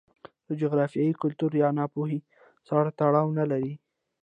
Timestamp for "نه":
3.39-3.45